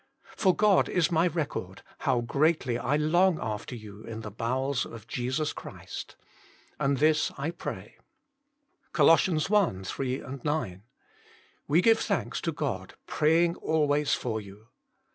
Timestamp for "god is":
0.55-1.11